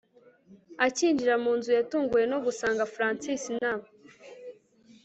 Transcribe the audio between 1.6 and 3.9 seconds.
yatunguwe nogusanga Francis na